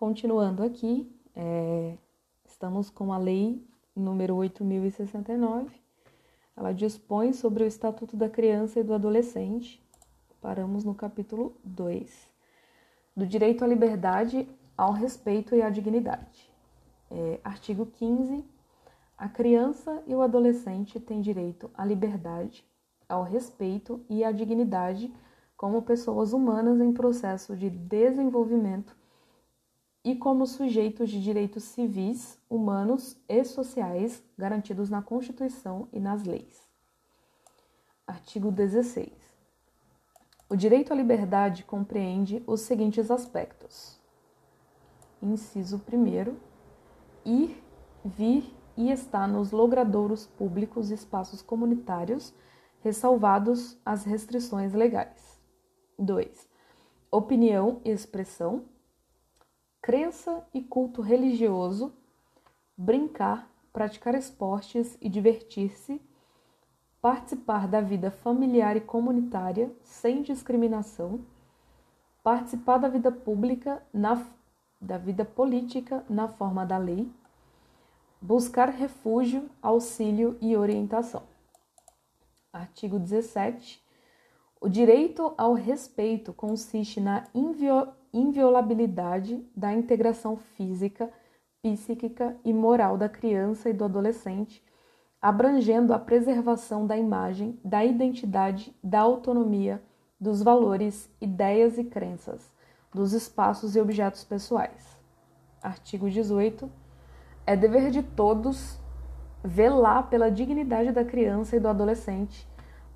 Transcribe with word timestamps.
Continuando 0.00 0.62
aqui, 0.62 1.14
é, 1.36 1.94
estamos 2.46 2.88
com 2.88 3.12
a 3.12 3.18
lei 3.18 3.62
número 3.94 4.34
8069. 4.34 5.78
Ela 6.56 6.72
dispõe 6.72 7.34
sobre 7.34 7.64
o 7.64 7.66
Estatuto 7.66 8.16
da 8.16 8.26
Criança 8.26 8.80
e 8.80 8.82
do 8.82 8.94
Adolescente. 8.94 9.86
Paramos 10.40 10.84
no 10.84 10.94
capítulo 10.94 11.54
2. 11.62 12.30
Do 13.14 13.26
direito 13.26 13.62
à 13.62 13.68
liberdade, 13.68 14.48
ao 14.74 14.92
respeito 14.92 15.54
e 15.54 15.60
à 15.60 15.68
dignidade. 15.68 16.50
É, 17.10 17.38
artigo 17.44 17.84
15. 17.84 18.42
A 19.18 19.28
criança 19.28 20.02
e 20.06 20.14
o 20.14 20.22
adolescente 20.22 20.98
têm 20.98 21.20
direito 21.20 21.70
à 21.74 21.84
liberdade, 21.84 22.64
ao 23.06 23.22
respeito 23.22 24.00
e 24.08 24.24
à 24.24 24.32
dignidade 24.32 25.12
como 25.58 25.82
pessoas 25.82 26.32
humanas 26.32 26.80
em 26.80 26.90
processo 26.90 27.54
de 27.54 27.68
desenvolvimento 27.68 28.98
e 30.04 30.16
como 30.16 30.46
sujeitos 30.46 31.10
de 31.10 31.22
direitos 31.22 31.64
civis, 31.64 32.38
humanos 32.48 33.16
e 33.28 33.44
sociais 33.44 34.22
garantidos 34.36 34.88
na 34.88 35.02
Constituição 35.02 35.88
e 35.92 36.00
nas 36.00 36.24
leis. 36.24 36.68
Artigo 38.06 38.50
16. 38.50 39.08
O 40.48 40.56
direito 40.56 40.92
à 40.92 40.96
liberdade 40.96 41.64
compreende 41.64 42.42
os 42.46 42.62
seguintes 42.62 43.10
aspectos: 43.10 44.00
inciso 45.22 45.80
1, 45.86 46.36
ir, 47.24 47.62
vir 48.04 48.52
e 48.76 48.90
estar 48.90 49.28
nos 49.28 49.52
logradouros 49.52 50.26
públicos 50.26 50.90
e 50.90 50.94
espaços 50.94 51.42
comunitários, 51.42 52.34
ressalvados 52.80 53.78
as 53.84 54.04
restrições 54.04 54.72
legais. 54.72 55.38
2. 55.98 56.48
Opinião 57.12 57.80
e 57.84 57.90
expressão 57.90 58.64
crença 59.80 60.46
e 60.52 60.62
culto 60.62 61.00
religioso, 61.00 61.92
brincar, 62.76 63.50
praticar 63.72 64.14
esportes 64.14 64.96
e 65.00 65.08
divertir-se, 65.08 66.00
participar 67.00 67.66
da 67.66 67.80
vida 67.80 68.10
familiar 68.10 68.76
e 68.76 68.80
comunitária 68.80 69.72
sem 69.82 70.22
discriminação, 70.22 71.24
participar 72.22 72.78
da 72.78 72.88
vida 72.88 73.10
pública, 73.10 73.82
na, 73.92 74.26
da 74.80 74.98
vida 74.98 75.24
política 75.24 76.04
na 76.08 76.28
forma 76.28 76.66
da 76.66 76.76
lei, 76.76 77.10
buscar 78.20 78.68
refúgio, 78.68 79.48
auxílio 79.62 80.36
e 80.40 80.56
orientação. 80.56 81.22
Artigo 82.52 82.98
17. 82.98 83.82
O 84.60 84.68
direito 84.68 85.32
ao 85.38 85.54
respeito 85.54 86.34
consiste 86.34 87.00
na 87.00 87.26
invio 87.34 87.88
inviolabilidade 88.12 89.44
da 89.56 89.72
integração 89.72 90.36
física, 90.36 91.10
psíquica 91.62 92.36
e 92.44 92.52
moral 92.52 92.96
da 92.96 93.08
criança 93.08 93.68
e 93.68 93.72
do 93.72 93.84
adolescente, 93.84 94.64
abrangendo 95.20 95.92
a 95.92 95.98
preservação 95.98 96.86
da 96.86 96.96
imagem, 96.96 97.58
da 97.64 97.84
identidade, 97.84 98.74
da 98.82 99.00
autonomia, 99.00 99.82
dos 100.18 100.42
valores, 100.42 101.10
ideias 101.20 101.78
e 101.78 101.84
crenças, 101.84 102.50
dos 102.92 103.12
espaços 103.12 103.76
e 103.76 103.80
objetos 103.80 104.24
pessoais. 104.24 104.98
Artigo 105.62 106.10
18. 106.10 106.70
É 107.46 107.54
dever 107.54 107.90
de 107.90 108.02
todos 108.02 108.78
velar 109.42 110.08
pela 110.08 110.30
dignidade 110.30 110.92
da 110.92 111.04
criança 111.04 111.56
e 111.56 111.60
do 111.60 111.68
adolescente, 111.68 112.46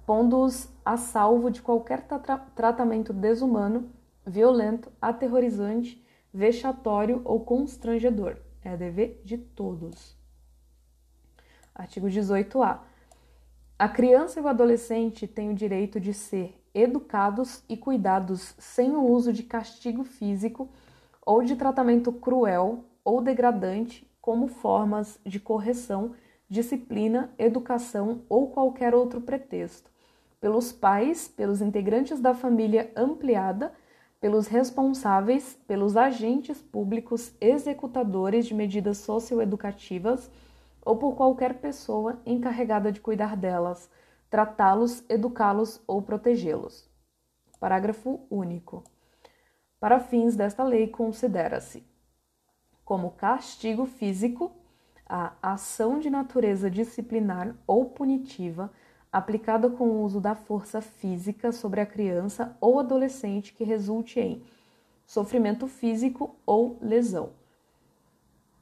pondo-os 0.06 0.68
a 0.84 0.96
salvo 0.96 1.50
de 1.50 1.62
qualquer 1.62 2.02
tra 2.02 2.18
tratamento 2.54 3.12
desumano 3.12 3.90
violento, 4.26 4.90
aterrorizante, 5.00 6.04
vexatório 6.32 7.20
ou 7.24 7.40
constrangedor. 7.40 8.36
É 8.62 8.76
dever 8.76 9.20
de 9.24 9.38
todos. 9.38 10.16
Artigo 11.74 12.06
18-A. 12.06 12.82
A 13.78 13.88
criança 13.88 14.38
e 14.38 14.42
o 14.42 14.48
adolescente 14.48 15.26
têm 15.26 15.50
o 15.50 15.54
direito 15.54 16.00
de 16.00 16.14
ser 16.14 16.60
educados 16.72 17.62
e 17.68 17.76
cuidados 17.76 18.54
sem 18.58 18.92
o 18.92 19.02
uso 19.02 19.32
de 19.32 19.42
castigo 19.42 20.04
físico 20.04 20.68
ou 21.24 21.42
de 21.42 21.56
tratamento 21.56 22.12
cruel 22.12 22.84
ou 23.04 23.20
degradante 23.20 24.08
como 24.20 24.48
formas 24.48 25.20
de 25.24 25.38
correção, 25.38 26.12
disciplina, 26.48 27.32
educação 27.38 28.22
ou 28.28 28.50
qualquer 28.50 28.94
outro 28.94 29.20
pretexto, 29.20 29.90
pelos 30.40 30.72
pais, 30.72 31.28
pelos 31.28 31.60
integrantes 31.60 32.20
da 32.20 32.34
família 32.34 32.90
ampliada 32.96 33.72
pelos 34.24 34.46
responsáveis, 34.46 35.54
pelos 35.66 35.98
agentes 35.98 36.62
públicos 36.62 37.34
executadores 37.42 38.46
de 38.46 38.54
medidas 38.54 38.96
socioeducativas 38.96 40.30
ou 40.82 40.96
por 40.96 41.14
qualquer 41.14 41.60
pessoa 41.60 42.18
encarregada 42.24 42.90
de 42.90 43.02
cuidar 43.02 43.36
delas, 43.36 43.90
tratá-los, 44.30 45.04
educá-los 45.10 45.78
ou 45.86 46.00
protegê-los. 46.00 46.88
Parágrafo 47.60 48.20
único. 48.30 48.82
Para 49.78 50.00
fins 50.00 50.34
desta 50.34 50.64
lei, 50.64 50.88
considera-se 50.88 51.86
como 52.82 53.10
castigo 53.10 53.84
físico 53.84 54.52
a 55.04 55.34
ação 55.42 55.98
de 55.98 56.08
natureza 56.08 56.70
disciplinar 56.70 57.54
ou 57.66 57.90
punitiva 57.90 58.72
aplicada 59.14 59.70
com 59.70 59.84
o 59.84 60.02
uso 60.02 60.20
da 60.20 60.34
força 60.34 60.80
física 60.80 61.52
sobre 61.52 61.80
a 61.80 61.86
criança 61.86 62.56
ou 62.60 62.80
adolescente 62.80 63.54
que 63.54 63.62
resulte 63.62 64.18
em 64.18 64.42
sofrimento 65.06 65.68
físico 65.68 66.34
ou 66.44 66.76
lesão. 66.82 67.30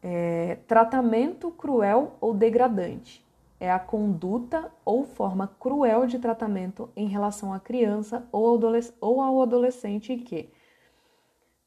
É, 0.03 0.59
tratamento 0.69 1.51
cruel 1.51 2.19
ou 2.21 2.35
degradante 2.35 3.25
é 3.59 3.73
a 3.73 3.79
conduta 3.79 4.71
ou 4.85 5.07
forma 5.07 5.47
cruel 5.59 6.07
de 6.07 6.19
tratamento 6.19 6.91
em 6.95 7.07
relação 7.07 7.55
à 7.55 7.59
criança 7.59 8.29
ou, 8.31 8.61
ou 9.01 9.23
ao 9.23 9.41
adolescente 9.41 10.19
que 10.19 10.51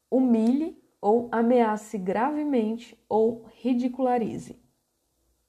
humilhe 0.08 0.80
ou 1.00 1.28
ameace 1.32 1.98
gravemente 1.98 2.96
ou 3.08 3.46
ridicularize. 3.60 4.56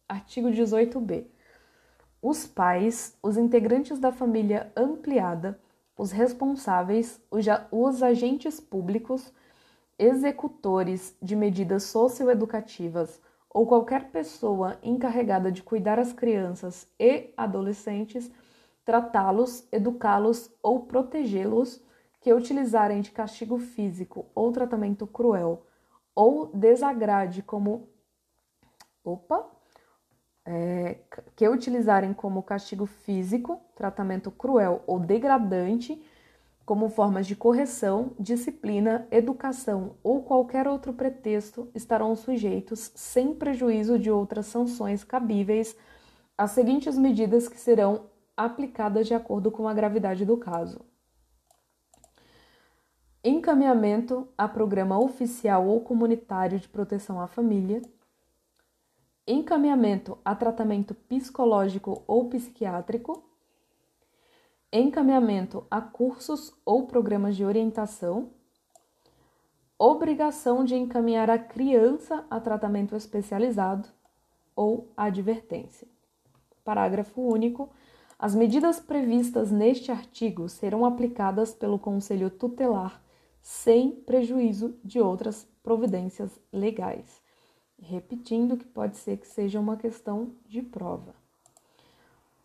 Artigo 0.09 0.47
18b 0.47 1.36
os 2.29 2.45
pais, 2.45 3.17
os 3.23 3.37
integrantes 3.37 3.99
da 3.99 4.11
família 4.11 4.69
ampliada, 4.75 5.57
os 5.97 6.11
responsáveis, 6.11 7.21
os 7.71 8.03
agentes 8.03 8.59
públicos, 8.59 9.31
executores 9.97 11.15
de 11.21 11.37
medidas 11.37 11.83
socioeducativas 11.83 13.21
ou 13.49 13.65
qualquer 13.65 14.11
pessoa 14.11 14.77
encarregada 14.83 15.49
de 15.49 15.63
cuidar 15.63 15.99
as 15.99 16.11
crianças 16.11 16.85
e 16.99 17.33
adolescentes, 17.37 18.29
tratá-los, 18.83 19.65
educá-los 19.71 20.51
ou 20.61 20.81
protegê-los 20.81 21.81
que 22.19 22.33
utilizarem 22.33 22.99
de 22.99 23.11
castigo 23.11 23.57
físico 23.57 24.25
ou 24.35 24.51
tratamento 24.51 25.07
cruel 25.07 25.65
ou 26.13 26.47
desagrade 26.47 27.41
como 27.41 27.87
opa, 29.01 29.49
é, 30.47 30.99
que 31.35 31.47
utilizarem 31.47 32.13
como 32.13 32.41
castigo 32.41 32.85
físico, 32.85 33.59
tratamento 33.75 34.31
cruel 34.31 34.81
ou 34.87 34.97
degradante, 34.97 36.01
como 36.65 36.89
formas 36.89 37.27
de 37.27 37.35
correção, 37.35 38.13
disciplina, 38.17 39.05
educação 39.11 39.95
ou 40.01 40.23
qualquer 40.23 40.65
outro 40.67 40.93
pretexto, 40.93 41.69
estarão 41.75 42.15
sujeitos, 42.15 42.91
sem 42.95 43.33
prejuízo 43.33 43.99
de 43.99 44.09
outras 44.09 44.45
sanções 44.45 45.03
cabíveis, 45.03 45.75
às 46.37 46.51
seguintes 46.51 46.97
medidas 46.97 47.49
que 47.49 47.59
serão 47.59 48.05
aplicadas 48.35 49.07
de 49.07 49.13
acordo 49.13 49.51
com 49.51 49.67
a 49.67 49.73
gravidade 49.73 50.23
do 50.23 50.37
caso. 50.37 50.79
Encaminhamento 53.23 54.27
a 54.37 54.47
programa 54.47 54.97
oficial 54.97 55.67
ou 55.67 55.81
comunitário 55.81 56.57
de 56.57 56.69
proteção 56.69 57.19
à 57.19 57.27
família 57.27 57.81
encaminhamento 59.27 60.17
a 60.23 60.33
tratamento 60.33 60.95
psicológico 60.95 62.01
ou 62.07 62.29
psiquiátrico, 62.29 63.25
encaminhamento 64.71 65.67
a 65.69 65.81
cursos 65.81 66.53
ou 66.65 66.87
programas 66.87 67.35
de 67.35 67.43
orientação, 67.43 68.29
obrigação 69.77 70.63
de 70.63 70.75
encaminhar 70.75 71.29
a 71.29 71.37
criança 71.37 72.25
a 72.29 72.39
tratamento 72.39 72.95
especializado 72.95 73.89
ou 74.55 74.91
advertência. 74.95 75.87
Parágrafo 76.63 77.21
único. 77.21 77.69
As 78.17 78.33
medidas 78.33 78.79
previstas 78.79 79.51
neste 79.51 79.91
artigo 79.91 80.49
serão 80.49 80.85
aplicadas 80.85 81.53
pelo 81.53 81.77
Conselho 81.77 82.31
Tutelar 82.31 83.03
sem 83.41 83.91
prejuízo 83.91 84.79
de 84.83 84.99
outras 84.99 85.47
providências 85.61 86.39
legais 86.51 87.26
repetindo 87.81 88.57
que 88.57 88.65
pode 88.65 88.97
ser 88.97 89.17
que 89.17 89.27
seja 89.27 89.59
uma 89.59 89.77
questão 89.77 90.31
de 90.47 90.61
prova. 90.61 91.15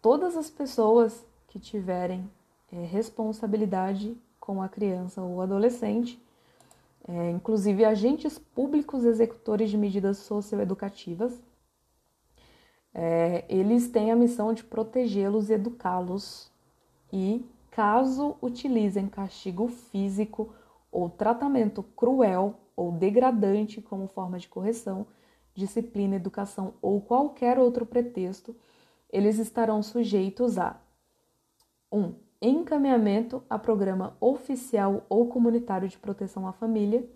Todas 0.01 0.37
as 0.37 0.51
pessoas 0.51 1.25
que 1.49 1.59
tiverem 1.59 2.29
é, 2.71 2.85
responsabilidade 2.85 4.17
com 4.41 4.63
a 4.63 4.69
criança 4.69 5.23
ou 5.23 5.41
adolescente 5.41 6.21
é, 7.09 7.31
inclusive 7.31 7.85
agentes 7.85 8.39
públicos 8.39 9.05
executores 9.05 9.71
de 9.71 9.77
medidas 9.77 10.19
socioeducativas. 10.19 11.41
É, 12.95 13.45
eles 13.49 13.89
têm 13.89 14.13
a 14.13 14.17
missão 14.17 14.53
de 14.53 14.63
protegê-los 14.63 15.51
e 15.51 15.55
educá-los 15.55 16.51
e, 17.13 17.45
caso 17.71 18.37
utilizem 18.41 19.09
castigo 19.09 19.69
físico 19.69 20.55
ou 20.91 21.09
tratamento 21.09 21.83
cruel 21.83 22.55
ou 22.77 22.93
degradante 22.93 23.81
como 23.81 24.07
forma 24.07 24.39
de 24.39 24.49
correção, 24.49 25.07
disciplina, 25.55 26.17
educação 26.17 26.75
ou 26.81 27.01
qualquer 27.01 27.59
outro 27.59 27.85
pretexto, 27.85 28.55
eles 29.11 29.39
estarão 29.39 29.83
sujeitos 29.83 30.59
a 30.59 30.81
1. 31.91 32.01
Um, 32.01 32.15
encaminhamento 32.41 33.45
a 33.49 33.59
programa 33.59 34.17
oficial 34.19 35.05
ou 35.09 35.29
comunitário 35.29 35.89
de 35.89 35.99
proteção 35.99 36.47
à 36.49 36.53
família. 36.53 37.09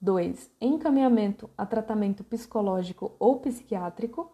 2. 0.00 0.50
Encaminhamento 0.60 1.50
a 1.56 1.66
tratamento 1.66 2.24
psicológico 2.24 3.12
ou 3.18 3.38
psiquiátrico. 3.38 4.32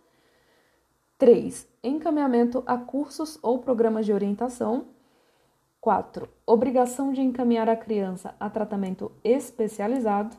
3. 1.19 1.67
Encaminhamento 1.82 2.62
a 2.67 2.78
cursos 2.78 3.38
ou 3.43 3.58
programas 3.58 4.06
de 4.06 4.12
orientação. 4.12 4.87
4. 5.81 6.28
Obrigação 6.46 7.12
de 7.12 7.20
encaminhar 7.20 7.69
a 7.69 7.76
criança 7.76 8.34
a 8.38 8.49
tratamento 8.49 9.11
especializado 9.25 10.37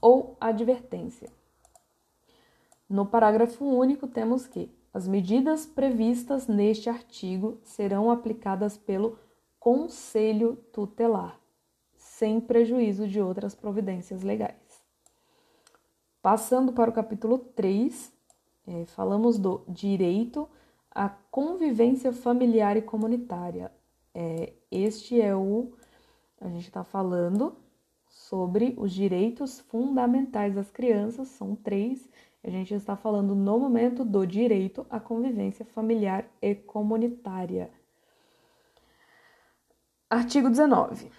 ou 0.00 0.36
advertência. 0.40 1.30
No 2.88 3.04
parágrafo 3.04 3.64
único, 3.64 4.06
temos 4.06 4.46
que 4.46 4.70
as 4.92 5.06
medidas 5.06 5.66
previstas 5.66 6.46
neste 6.46 6.88
artigo 6.88 7.60
serão 7.62 8.10
aplicadas 8.10 8.78
pelo 8.78 9.18
Conselho 9.60 10.56
Tutelar, 10.72 11.38
sem 11.94 12.40
prejuízo 12.40 13.06
de 13.06 13.20
outras 13.20 13.54
providências 13.54 14.22
legais. 14.22 14.82
Passando 16.22 16.72
para 16.72 16.90
o 16.90 16.92
capítulo 16.92 17.38
3, 17.38 18.12
é, 18.66 18.84
falamos 18.86 19.38
do 19.38 19.62
direito 19.68 20.48
à 20.90 21.08
convivência 21.08 22.12
familiar 22.12 22.76
e 22.76 22.82
comunitária. 22.82 23.70
É, 24.14 24.52
este 24.70 25.20
é 25.20 25.34
o. 25.34 25.72
A 26.40 26.48
gente 26.48 26.66
está 26.66 26.82
falando 26.82 27.56
sobre 28.08 28.74
os 28.76 28.92
direitos 28.92 29.60
fundamentais 29.60 30.54
das 30.54 30.70
crianças, 30.70 31.28
são 31.28 31.54
três, 31.54 32.08
a 32.42 32.50
gente 32.50 32.74
está 32.74 32.96
falando 32.96 33.34
no 33.34 33.58
momento 33.58 34.04
do 34.04 34.26
direito 34.26 34.86
à 34.88 35.00
convivência 35.00 35.64
familiar 35.64 36.28
e 36.40 36.54
comunitária. 36.54 37.70
Artigo 40.08 40.48
19. 40.48 41.10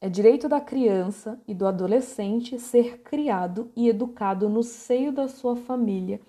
É 0.00 0.08
direito 0.08 0.48
da 0.48 0.60
criança 0.60 1.40
e 1.46 1.54
do 1.54 1.66
adolescente 1.66 2.58
ser 2.58 2.98
criado 3.02 3.70
e 3.76 3.88
educado 3.88 4.48
no 4.48 4.62
seio 4.62 5.12
da 5.12 5.28
sua 5.28 5.56
família 5.56 6.20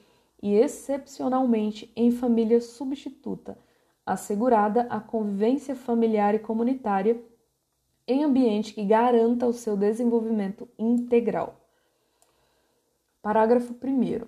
e, 0.41 0.53
excepcionalmente, 0.53 1.91
em 1.95 2.11
família 2.11 2.61
substituta, 2.61 3.57
assegurada 4.05 4.83
a 4.83 4.99
convivência 4.99 5.75
familiar 5.75 6.35
e 6.35 6.39
comunitária 6.39 7.21
em 8.07 8.23
ambiente 8.23 8.73
que 8.73 8.85
garanta 8.85 9.47
o 9.47 9.53
seu 9.53 9.75
desenvolvimento 9.75 10.69
integral. 10.77 11.64
Parágrafo 13.25 13.73
1. 13.73 14.27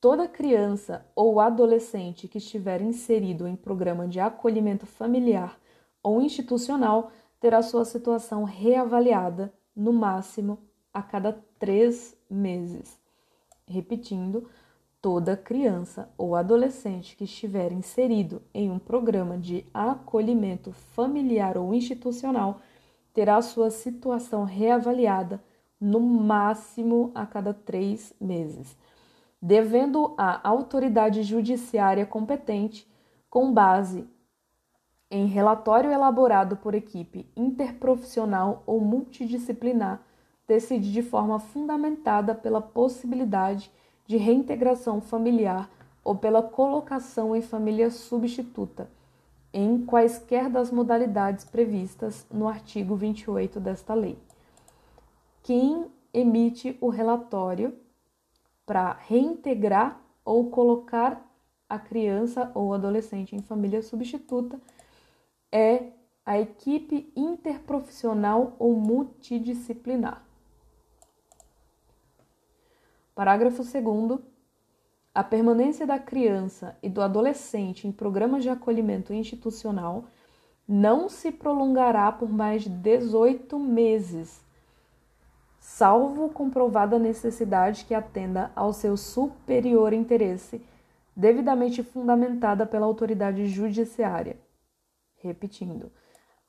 Toda 0.00 0.28
criança 0.28 1.04
ou 1.12 1.40
adolescente 1.40 2.28
que 2.28 2.38
estiver 2.38 2.80
inserido 2.80 3.48
em 3.48 3.56
programa 3.56 4.06
de 4.06 4.20
acolhimento 4.20 4.86
familiar 4.86 5.58
ou 6.00 6.22
institucional 6.22 7.10
terá 7.40 7.60
sua 7.60 7.84
situação 7.84 8.44
reavaliada, 8.44 9.52
no 9.74 9.92
máximo, 9.92 10.56
a 10.94 11.02
cada 11.02 11.32
três 11.58 12.16
meses. 12.30 12.96
Repetindo, 13.66 14.48
toda 15.00 15.36
criança 15.36 16.08
ou 16.16 16.36
adolescente 16.36 17.16
que 17.16 17.24
estiver 17.24 17.72
inserido 17.72 18.40
em 18.54 18.70
um 18.70 18.78
programa 18.78 19.36
de 19.36 19.66
acolhimento 19.74 20.70
familiar 20.70 21.58
ou 21.58 21.74
institucional 21.74 22.60
terá 23.12 23.42
sua 23.42 23.68
situação 23.68 24.44
reavaliada 24.44 25.42
no 25.82 25.98
máximo 25.98 27.10
a 27.12 27.26
cada 27.26 27.52
três 27.52 28.14
meses, 28.20 28.76
devendo 29.40 30.14
a 30.16 30.48
autoridade 30.48 31.24
judiciária 31.24 32.06
competente, 32.06 32.88
com 33.28 33.52
base 33.52 34.08
em 35.10 35.26
relatório 35.26 35.90
elaborado 35.90 36.56
por 36.56 36.76
equipe 36.76 37.28
interprofissional 37.36 38.62
ou 38.64 38.80
multidisciplinar, 38.80 40.00
decidir 40.46 40.92
de 40.92 41.02
forma 41.02 41.40
fundamentada 41.40 42.32
pela 42.32 42.62
possibilidade 42.62 43.68
de 44.06 44.16
reintegração 44.16 45.00
familiar 45.00 45.68
ou 46.04 46.14
pela 46.14 46.44
colocação 46.44 47.34
em 47.34 47.42
família 47.42 47.90
substituta, 47.90 48.88
em 49.52 49.84
quaisquer 49.84 50.48
das 50.48 50.70
modalidades 50.70 51.44
previstas 51.44 52.24
no 52.30 52.46
artigo 52.46 52.94
28 52.94 53.58
desta 53.58 53.94
lei 53.94 54.16
quem 55.42 55.90
emite 56.12 56.76
o 56.80 56.88
relatório 56.88 57.76
para 58.64 58.92
reintegrar 58.92 60.00
ou 60.24 60.50
colocar 60.50 61.28
a 61.68 61.78
criança 61.78 62.52
ou 62.54 62.72
adolescente 62.72 63.34
em 63.34 63.42
família 63.42 63.82
substituta 63.82 64.60
é 65.50 65.90
a 66.24 66.38
equipe 66.38 67.12
interprofissional 67.16 68.54
ou 68.58 68.74
multidisciplinar. 68.74 70.22
Parágrafo 73.14 73.62
2. 73.62 74.20
A 75.14 75.24
permanência 75.24 75.86
da 75.86 75.98
criança 75.98 76.78
e 76.82 76.88
do 76.88 77.02
adolescente 77.02 77.86
em 77.86 77.92
programas 77.92 78.42
de 78.42 78.48
acolhimento 78.48 79.12
institucional 79.12 80.04
não 80.66 81.08
se 81.08 81.32
prolongará 81.32 82.10
por 82.12 82.30
mais 82.30 82.62
de 82.62 82.70
18 82.70 83.58
meses 83.58 84.40
salvo 85.62 86.28
comprovada 86.28 86.98
necessidade 86.98 87.84
que 87.84 87.94
atenda 87.94 88.50
ao 88.56 88.72
seu 88.72 88.96
superior 88.96 89.92
interesse, 89.92 90.60
devidamente 91.14 91.84
fundamentada 91.84 92.66
pela 92.66 92.84
autoridade 92.84 93.46
judiciária. 93.46 94.36
Repetindo, 95.14 95.92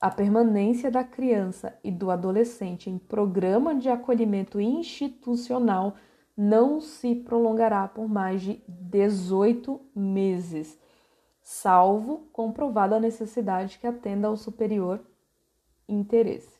a 0.01 0.09
permanência 0.09 0.89
da 0.89 1.03
criança 1.03 1.77
e 1.83 1.91
do 1.91 2.09
adolescente 2.09 2.89
em 2.89 2.97
programa 2.97 3.75
de 3.75 3.87
acolhimento 3.87 4.59
institucional 4.59 5.93
não 6.35 6.81
se 6.81 7.13
prolongará 7.13 7.87
por 7.87 8.09
mais 8.09 8.41
de 8.41 8.63
18 8.67 9.79
meses, 9.95 10.75
salvo 11.39 12.27
comprovada 12.33 12.99
necessidade 12.99 13.77
que 13.77 13.85
atenda 13.85 14.27
ao 14.27 14.35
superior 14.35 14.99
interesse 15.87 16.52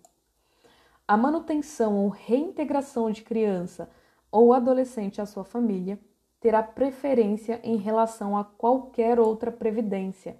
A 1.06 1.16
manutenção 1.16 1.96
ou 1.98 2.08
reintegração 2.08 3.10
de 3.10 3.22
criança 3.22 3.90
ou 4.30 4.52
adolescente 4.52 5.20
à 5.20 5.26
sua 5.26 5.44
família 5.44 5.98
terá 6.40 6.62
preferência 6.62 7.60
em 7.62 7.76
relação 7.76 8.36
a 8.36 8.44
qualquer 8.44 9.20
outra 9.20 9.52
previdência, 9.52 10.38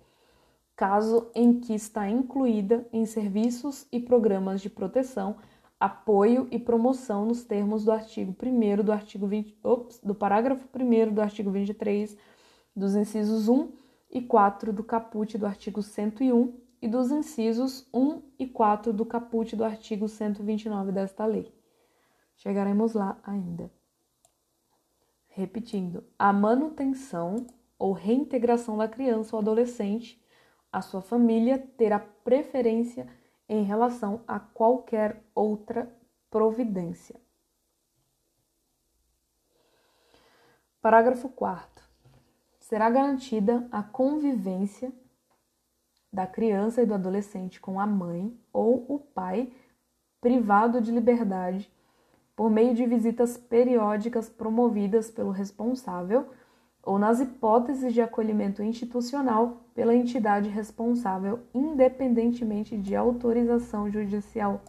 caso 0.75 1.29
em 1.35 1.61
que 1.61 1.75
está 1.75 2.09
incluída 2.09 2.87
em 2.93 3.05
serviços 3.05 3.87
e 3.93 4.01
programas 4.01 4.63
de 4.63 4.71
proteção, 4.71 5.37
apoio 5.79 6.49
e 6.51 6.59
promoção 6.59 7.27
nos 7.27 7.45
termos 7.45 7.85
do 7.85 7.93
artigo 7.93 8.35
1 8.43 8.83
do 8.83 8.93
artigo 8.93 9.27
20, 9.27 9.59
ops, 9.63 10.01
do 10.03 10.15
parágrafo 10.15 10.67
1 10.75 11.13
do 11.13 11.21
artigo 11.21 11.51
23 11.51 12.17
dos 12.75 12.95
incisos 12.95 13.49
1 13.49 13.73
e 14.11 14.23
4 14.23 14.73
do 14.73 14.83
caput 14.83 15.37
do 15.37 15.47
artigo 15.47 15.83
101 15.83 16.61
e 16.83 16.89
dos 16.89 17.11
incisos 17.11 17.87
1 17.93 18.23
e 18.39 18.47
4 18.47 18.93
do 18.93 19.05
caput 19.05 19.55
do 19.55 19.65
artigo 19.65 20.09
129 20.09 20.93
desta 20.93 21.27
lei. 21.27 21.55
Chegaremos 22.37 22.95
lá 22.95 23.19
ainda. 23.23 23.71
Repetindo, 25.29 26.05
a 26.19 26.33
manutenção 26.33 27.47
ou 27.79 27.93
reintegração 27.93 28.77
da 28.77 28.89
criança 28.89 29.37
ou 29.37 29.41
adolescente 29.41 30.21
à 30.73 30.81
sua 30.81 31.01
família 31.01 31.59
terá 31.77 31.99
preferência 31.99 33.07
em 33.49 33.63
relação 33.63 34.23
a 34.27 34.39
qualquer 34.39 35.23
outra 35.35 35.93
providência. 36.31 37.21
Parágrafo 40.81 41.29
4 41.29 41.90
será 42.71 42.89
garantida 42.89 43.67
a 43.73 43.83
convivência 43.83 44.93
da 46.13 46.25
criança 46.25 46.81
e 46.81 46.87
do 46.87 46.95
adolescente 46.95 47.61
com 47.61 47.81
a 47.81 47.87
mãe 47.87 48.33
ou 48.53 48.87
o 48.89 48.97
pai 48.97 49.53
privado 50.21 50.81
de 50.81 50.93
liberdade 50.93 51.69
por 52.37 52.49
meio 52.49 52.73
de 52.73 52.87
visitas 52.87 53.37
periódicas 53.37 54.29
promovidas 54.29 55.11
pelo 55.11 55.33
responsável 55.33 56.31
ou 56.81 56.97
nas 56.97 57.19
hipóteses 57.19 57.93
de 57.93 58.01
acolhimento 58.01 58.63
institucional 58.63 59.65
pela 59.75 59.93
entidade 59.93 60.49
responsável, 60.49 61.41
independentemente 61.53 62.79
de 62.79 62.95
autorização 62.95 63.91
judicial. 63.91 64.61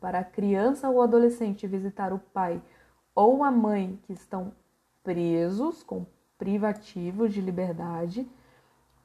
Para 0.00 0.18
a 0.18 0.24
criança 0.24 0.90
ou 0.90 1.00
adolescente 1.00 1.68
visitar 1.68 2.12
o 2.12 2.18
pai 2.18 2.60
ou 3.14 3.44
a 3.44 3.50
mãe 3.52 3.96
que 4.02 4.12
estão 4.12 4.52
presos 5.04 5.84
com 5.84 6.04
privativos 6.40 7.34
de 7.34 7.40
liberdade 7.42 8.26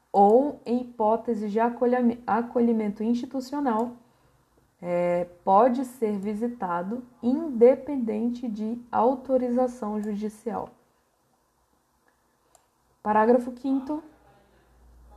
ou 0.10 0.62
em 0.66 0.82
hipótese 0.82 1.50
de 1.50 1.60
acolhimento 1.60 3.04
institucional, 3.04 3.92
é, 4.82 5.28
pode 5.44 5.84
ser 5.84 6.18
visitado 6.18 7.04
independente 7.22 8.48
de 8.48 8.82
autorização 8.90 10.02
judicial. 10.02 10.70
Parágrafo 13.04 13.52
5. 13.52 14.02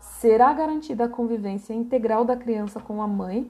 Será 0.01 0.53
garantida 0.53 1.05
a 1.05 1.09
convivência 1.09 1.73
integral 1.73 2.25
da 2.25 2.37
criança 2.37 2.81
com 2.81 3.01
a 3.01 3.07
mãe, 3.07 3.49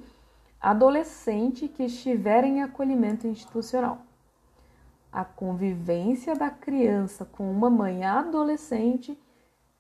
adolescente 0.61 1.67
que 1.69 1.85
estiver 1.85 2.45
em 2.45 2.63
acolhimento 2.63 3.27
institucional. 3.27 4.08
A 5.11 5.25
convivência 5.25 6.35
da 6.35 6.51
criança 6.51 7.25
com 7.25 7.51
uma 7.51 7.71
mãe 7.71 8.05
adolescente 8.05 9.19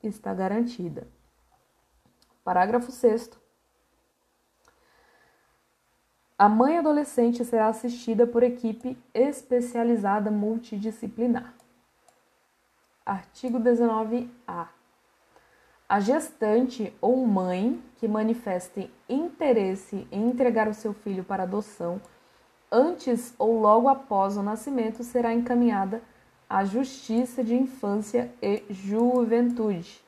está 0.02 0.32
garantida. 0.32 1.06
Parágrafo 2.42 2.90
6. 2.90 3.30
A 6.38 6.48
mãe 6.48 6.78
adolescente 6.78 7.44
será 7.44 7.66
assistida 7.66 8.26
por 8.26 8.42
equipe 8.42 8.96
especializada 9.12 10.30
multidisciplinar. 10.30 11.52
Artigo 13.04 13.58
19-A. 13.58 14.68
A 15.88 16.00
gestante 16.00 16.94
ou 17.00 17.26
mãe 17.26 17.82
que 17.96 18.06
manifeste 18.06 18.90
interesse 19.08 20.06
em 20.12 20.28
entregar 20.28 20.68
o 20.68 20.74
seu 20.74 20.92
filho 20.92 21.24
para 21.24 21.42
adoção 21.42 22.00
antes 22.70 23.34
ou 23.38 23.60
logo 23.60 23.88
após 23.88 24.36
o 24.36 24.42
nascimento 24.42 25.02
será 25.02 25.32
encaminhada 25.32 26.02
à 26.48 26.64
Justiça 26.64 27.42
de 27.44 27.54
Infância 27.54 28.32
e 28.40 28.62
Juventude. 28.70 30.02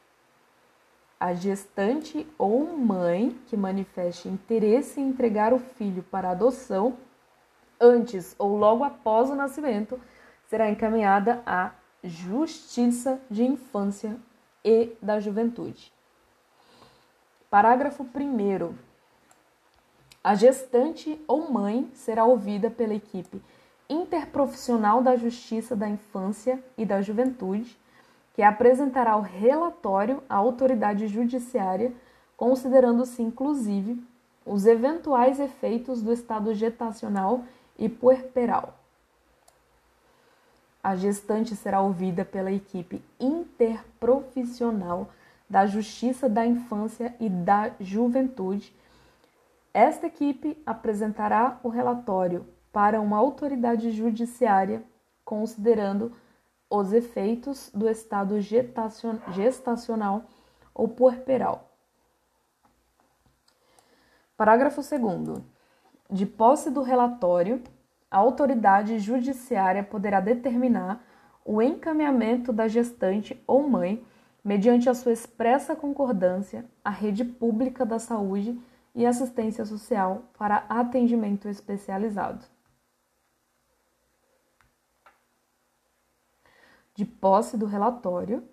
A 1.18 1.34
gestante 1.34 2.26
ou 2.38 2.76
mãe 2.76 3.38
que 3.46 3.56
manifeste 3.56 4.28
interesse 4.28 5.00
em 5.00 5.08
entregar 5.08 5.52
o 5.52 5.58
filho 5.58 6.02
para 6.02 6.30
adoção 6.30 6.96
antes 7.80 8.34
ou 8.38 8.56
logo 8.56 8.84
após 8.84 9.28
o 9.28 9.34
nascimento 9.34 10.00
será 10.48 10.70
encaminhada 10.70 11.42
à 11.44 11.72
Justiça 12.02 13.20
de 13.30 13.44
Infância 13.44 14.16
e 14.64 14.92
da 15.02 15.20
Juventude. 15.20 15.92
Parágrafo 17.50 18.02
1. 18.02 18.89
A 20.22 20.34
gestante 20.34 21.18
ou 21.26 21.50
mãe 21.50 21.90
será 21.94 22.24
ouvida 22.24 22.70
pela 22.70 22.94
equipe 22.94 23.42
interprofissional 23.88 25.02
da 25.02 25.16
Justiça 25.16 25.74
da 25.74 25.88
Infância 25.88 26.62
e 26.76 26.84
da 26.84 27.00
Juventude, 27.00 27.76
que 28.34 28.42
apresentará 28.42 29.16
o 29.16 29.22
relatório 29.22 30.22
à 30.28 30.36
autoridade 30.36 31.08
judiciária, 31.08 31.92
considerando-se 32.36 33.22
inclusive 33.22 34.00
os 34.44 34.66
eventuais 34.66 35.40
efeitos 35.40 36.02
do 36.02 36.12
estado 36.12 36.54
gestacional 36.54 37.44
e 37.78 37.88
puerperal. 37.88 38.74
A 40.82 40.96
gestante 40.96 41.56
será 41.56 41.80
ouvida 41.80 42.24
pela 42.24 42.52
equipe 42.52 43.02
interprofissional 43.18 45.10
da 45.48 45.66
Justiça 45.66 46.28
da 46.28 46.46
Infância 46.46 47.14
e 47.18 47.28
da 47.28 47.72
Juventude. 47.80 48.72
Esta 49.72 50.08
equipe 50.08 50.60
apresentará 50.66 51.60
o 51.62 51.68
relatório 51.68 52.46
para 52.72 53.00
uma 53.00 53.16
autoridade 53.16 53.92
judiciária, 53.92 54.82
considerando 55.24 56.12
os 56.68 56.92
efeitos 56.92 57.70
do 57.72 57.88
estado 57.88 58.40
gestacional 58.40 60.24
ou 60.74 60.88
puerperal. 60.88 61.70
Parágrafo 64.36 64.80
2. 64.80 65.42
De 66.08 66.26
posse 66.26 66.70
do 66.70 66.82
relatório, 66.82 67.62
a 68.10 68.18
autoridade 68.18 68.98
judiciária 68.98 69.84
poderá 69.84 70.20
determinar 70.20 71.04
o 71.44 71.62
encaminhamento 71.62 72.52
da 72.52 72.66
gestante 72.66 73.40
ou 73.46 73.68
mãe, 73.68 74.04
mediante 74.42 74.88
a 74.88 74.94
sua 74.94 75.12
expressa 75.12 75.76
concordância, 75.76 76.64
à 76.84 76.90
rede 76.90 77.24
pública 77.24 77.86
da 77.86 77.98
saúde 77.98 78.58
e 78.94 79.06
assistência 79.06 79.64
social 79.64 80.24
para 80.38 80.64
atendimento 80.68 81.48
especializado. 81.48 82.44
De 86.94 87.04
posse 87.04 87.56
do 87.56 87.66
relatório, 87.66 88.46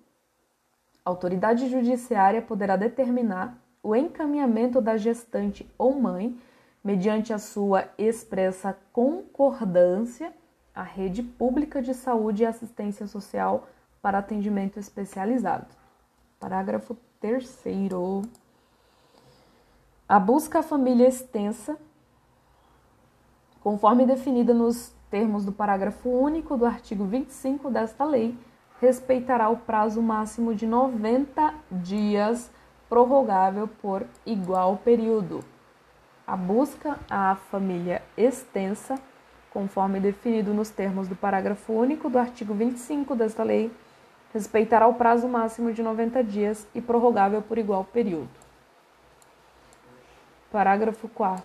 a 1.04 1.10
autoridade 1.10 1.70
judiciária 1.70 2.42
poderá 2.42 2.76
determinar 2.76 3.58
o 3.82 3.96
encaminhamento 3.96 4.82
da 4.82 4.98
gestante 4.98 5.70
ou 5.78 6.00
mãe 6.00 6.38
mediante 6.84 7.34
a 7.34 7.40
sua 7.40 7.90
expressa 7.98 8.78
concordância, 8.94 10.34
à 10.74 10.84
rede 10.84 11.24
pública 11.24 11.82
de 11.82 11.94
saúde 11.94 12.44
e 12.44 12.46
assistência 12.46 13.08
social 13.08 13.68
para 14.02 14.20
atendimento 14.20 14.80
especializado. 14.80 15.68
Parágrafo 16.40 16.96
3. 17.20 17.46
A 20.10 20.20
busca 20.20 20.60
à 20.60 20.64
família 20.64 21.08
extensa, 21.08 21.78
conforme 23.62 24.06
definida 24.06 24.54
nos 24.54 24.94
termos 25.10 25.44
do 25.44 25.52
parágrafo 25.52 26.10
único 26.10 26.56
do 26.56 26.66
artigo 26.66 27.06
25 27.06 27.70
desta 27.70 28.06
lei, 28.06 28.38
respeitará 28.80 29.50
o 29.50 29.58
prazo 29.58 30.02
máximo 30.02 30.56
de 30.56 30.66
90 30.66 31.54
dias, 31.72 32.50
prorrogável 32.88 33.68
por 33.68 34.06
igual 34.26 34.78
período 34.78 35.44
a 36.28 36.36
busca 36.36 37.00
à 37.10 37.36
família 37.36 38.02
extensa, 38.18 39.00
conforme 39.50 39.98
definido 39.98 40.54
nos 40.54 40.70
termos 40.70 41.08
do 41.08 41.16
parágrafo 41.16 41.72
único 41.72 42.10
do 42.10 42.20
artigo 42.20 42.54
25 42.54 43.16
desta 43.16 43.44
lei, 43.44 43.72
respeitará 44.34 44.88
o 44.88 44.96
prazo 44.96 45.26
máximo 45.30 45.72
de 45.72 45.82
90 45.82 46.22
dias 46.26 46.68
e 46.76 46.82
prorrogável 46.82 47.42
por 47.42 47.58
igual 47.58 47.86
período. 47.86 48.28
Parágrafo 50.52 51.08
4. 51.10 51.44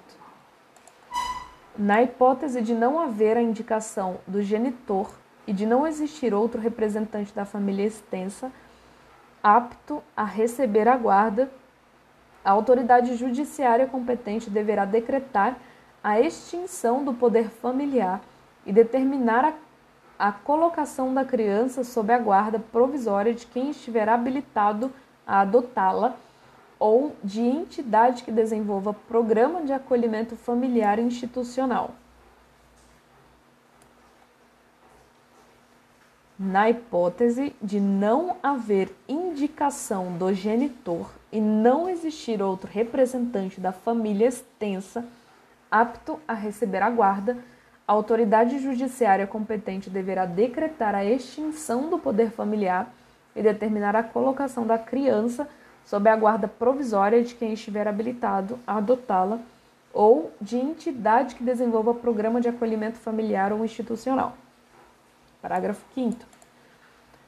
Na 1.76 2.02
hipótese 2.02 2.62
de 2.62 2.74
não 2.74 3.00
haver 3.00 3.36
a 3.36 3.42
indicação 3.42 4.18
do 4.26 4.42
genitor 4.42 5.10
e 5.46 5.52
de 5.52 5.66
não 5.66 5.86
existir 5.86 6.32
outro 6.32 6.60
representante 6.60 7.34
da 7.34 7.44
família 7.44 7.86
extensa 7.86 8.52
apto 9.42 10.02
a 10.16 10.24
receber 10.24 10.86
a 10.86 10.96
guarda 10.96 11.50
a 12.44 12.50
autoridade 12.50 13.14
judiciária 13.16 13.86
competente 13.86 14.50
deverá 14.50 14.84
decretar 14.84 15.56
a 16.02 16.20
extinção 16.20 17.04
do 17.04 17.14
poder 17.14 17.48
familiar 17.48 18.20
e 18.66 18.72
determinar 18.72 19.44
a, 19.44 20.28
a 20.28 20.32
colocação 20.32 21.14
da 21.14 21.24
criança 21.24 21.84
sob 21.84 22.12
a 22.12 22.18
guarda 22.18 22.58
provisória 22.58 23.32
de 23.32 23.46
quem 23.46 23.70
estiver 23.70 24.08
habilitado 24.08 24.92
a 25.26 25.40
adotá-la 25.40 26.16
ou 26.82 27.14
de 27.22 27.40
entidade 27.40 28.24
que 28.24 28.32
desenvolva 28.32 28.92
programa 28.92 29.62
de 29.62 29.72
acolhimento 29.72 30.34
familiar 30.34 30.98
institucional. 30.98 31.92
Na 36.36 36.68
hipótese 36.68 37.54
de 37.62 37.78
não 37.78 38.36
haver 38.42 38.90
indicação 39.08 40.18
do 40.18 40.34
genitor 40.34 41.08
e 41.30 41.40
não 41.40 41.88
existir 41.88 42.42
outro 42.42 42.68
representante 42.68 43.60
da 43.60 43.70
família 43.70 44.26
extensa 44.26 45.04
apto 45.70 46.18
a 46.26 46.34
receber 46.34 46.82
a 46.82 46.90
guarda, 46.90 47.38
a 47.86 47.92
autoridade 47.92 48.58
judiciária 48.58 49.24
competente 49.24 49.88
deverá 49.88 50.26
decretar 50.26 50.96
a 50.96 51.04
extinção 51.04 51.88
do 51.88 51.96
poder 51.96 52.32
familiar 52.32 52.92
e 53.36 53.40
determinar 53.40 53.94
a 53.94 54.02
colocação 54.02 54.66
da 54.66 54.76
criança 54.76 55.48
sob 55.84 56.08
a 56.08 56.16
guarda 56.16 56.48
provisória 56.48 57.22
de 57.22 57.34
quem 57.34 57.52
estiver 57.52 57.86
habilitado 57.86 58.58
a 58.66 58.76
adotá-la 58.76 59.38
ou 59.92 60.32
de 60.40 60.56
entidade 60.56 61.34
que 61.34 61.44
desenvolva 61.44 61.92
programa 61.92 62.40
de 62.40 62.48
acolhimento 62.48 62.98
familiar 62.98 63.52
ou 63.52 63.64
institucional. 63.64 64.34
Parágrafo 65.40 65.84
5. 65.94 66.18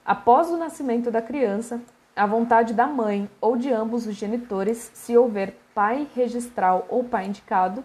Após 0.04 0.48
o 0.48 0.56
nascimento 0.56 1.10
da 1.10 1.20
criança, 1.20 1.80
a 2.16 2.26
vontade 2.26 2.72
da 2.72 2.86
mãe 2.86 3.28
ou 3.40 3.56
de 3.56 3.70
ambos 3.72 4.06
os 4.06 4.14
genitores, 4.14 4.90
se 4.94 5.16
houver 5.16 5.56
pai 5.74 6.06
registral 6.14 6.86
ou 6.88 7.02
pai 7.02 7.26
indicado, 7.26 7.84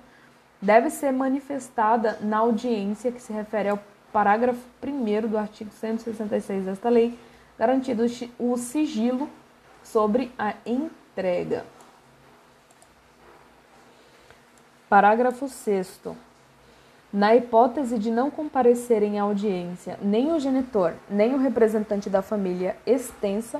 deve 0.61 0.89
ser 0.89 1.11
manifestada 1.11 2.17
na 2.21 2.37
audiência 2.37 3.11
que 3.11 3.21
se 3.21 3.33
refere 3.33 3.69
ao 3.69 3.79
parágrafo 4.11 4.59
1 4.83 5.27
do 5.27 5.37
artigo 5.37 5.71
166 5.71 6.65
desta 6.65 6.89
lei, 6.89 7.17
garantido 7.57 8.05
o 8.37 8.57
sigilo 8.57 9.29
sobre 9.91 10.31
a 10.37 10.53
entrega. 10.65 11.65
Parágrafo 14.87 15.47
6. 15.47 16.01
Na 17.11 17.35
hipótese 17.35 17.97
de 17.97 18.11
não 18.11 18.29
comparecerem 18.29 19.19
à 19.19 19.23
audiência 19.23 19.97
nem 20.01 20.31
o 20.31 20.39
genitor, 20.39 20.93
nem 21.09 21.33
o 21.33 21.39
representante 21.39 22.07
da 22.07 22.21
família 22.21 22.77
extensa 22.85 23.59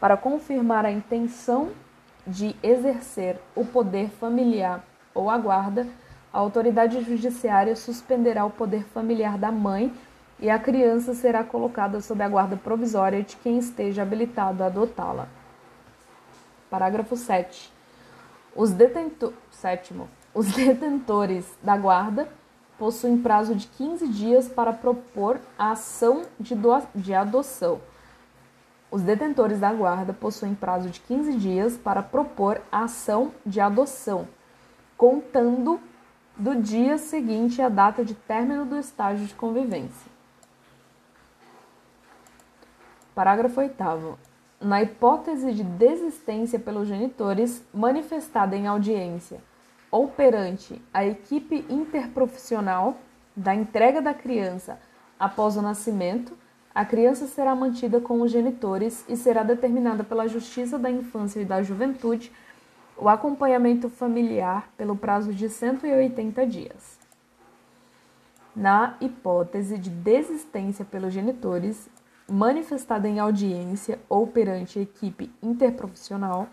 para 0.00 0.16
confirmar 0.16 0.84
a 0.84 0.90
intenção 0.90 1.70
de 2.26 2.56
exercer 2.60 3.36
o 3.54 3.64
poder 3.64 4.08
familiar 4.08 4.84
ou 5.14 5.30
a 5.30 5.38
guarda, 5.38 5.86
a 6.32 6.38
autoridade 6.38 7.00
judiciária 7.02 7.76
suspenderá 7.76 8.44
o 8.44 8.50
poder 8.50 8.82
familiar 8.84 9.38
da 9.38 9.52
mãe 9.52 9.92
e 10.40 10.50
a 10.50 10.58
criança 10.58 11.14
será 11.14 11.44
colocada 11.44 12.00
sob 12.00 12.22
a 12.22 12.28
guarda 12.28 12.56
provisória 12.56 13.22
de 13.22 13.36
quem 13.36 13.58
esteja 13.58 14.02
habilitado 14.02 14.62
a 14.62 14.66
adotá-la. 14.66 15.37
Parágrafo 16.70 17.16
7. 17.16 17.72
Os, 18.54 18.72
detento... 18.72 19.32
Sétimo. 19.50 20.08
Os 20.34 20.50
detentores 20.52 21.46
da 21.62 21.76
guarda 21.76 22.28
possuem 22.78 23.18
prazo 23.18 23.54
de 23.54 23.66
15 23.66 24.08
dias 24.08 24.48
para 24.48 24.72
propor 24.72 25.40
a 25.58 25.72
ação 25.72 26.22
de, 26.38 26.54
do... 26.54 26.70
de 26.94 27.14
adoção. 27.14 27.80
Os 28.90 29.02
detentores 29.02 29.60
da 29.60 29.72
guarda 29.72 30.12
possuem 30.12 30.54
prazo 30.54 30.88
de 30.88 31.00
15 31.00 31.34
dias 31.34 31.76
para 31.76 32.02
propor 32.02 32.62
a 32.72 32.84
ação 32.84 33.32
de 33.44 33.60
adoção, 33.60 34.26
contando 34.96 35.78
do 36.36 36.54
dia 36.54 36.96
seguinte 36.96 37.60
à 37.60 37.68
data 37.68 38.04
de 38.04 38.14
término 38.14 38.64
do 38.64 38.78
estágio 38.78 39.26
de 39.26 39.34
convivência. 39.34 40.10
Parágrafo 43.14 43.60
8. 43.60 44.27
Na 44.60 44.82
hipótese 44.82 45.52
de 45.52 45.62
desistência 45.62 46.58
pelos 46.58 46.88
genitores 46.88 47.64
manifestada 47.72 48.56
em 48.56 48.66
audiência 48.66 49.40
ou 49.88 50.08
perante 50.08 50.82
a 50.92 51.06
equipe 51.06 51.64
interprofissional 51.68 52.96
da 53.36 53.54
entrega 53.54 54.02
da 54.02 54.12
criança 54.12 54.80
após 55.18 55.56
o 55.56 55.62
nascimento, 55.62 56.36
a 56.74 56.84
criança 56.84 57.26
será 57.28 57.54
mantida 57.54 58.00
com 58.00 58.20
os 58.20 58.32
genitores 58.32 59.04
e 59.08 59.16
será 59.16 59.44
determinada 59.44 60.02
pela 60.02 60.26
Justiça 60.26 60.76
da 60.76 60.90
Infância 60.90 61.40
e 61.40 61.44
da 61.44 61.62
Juventude 61.62 62.32
o 62.96 63.08
acompanhamento 63.08 63.88
familiar 63.88 64.68
pelo 64.76 64.96
prazo 64.96 65.32
de 65.32 65.48
180 65.48 66.44
dias. 66.46 66.98
Na 68.54 68.96
hipótese 69.00 69.78
de 69.78 69.88
desistência 69.88 70.84
pelos 70.84 71.12
genitores, 71.12 71.88
manifestada 72.30 73.08
em 73.08 73.18
audiência 73.18 73.98
ou 74.08 74.26
perante 74.26 74.78
equipe 74.78 75.30
interprofissional, 75.42 76.46